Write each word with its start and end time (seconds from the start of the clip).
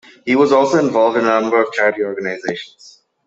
He 0.25 0.35
was 0.35 0.51
also 0.51 0.79
involved 0.79 1.15
in 1.15 1.25
a 1.25 1.39
number 1.39 1.61
of 1.61 1.71
charity 1.73 2.01
organisations. 2.03 3.03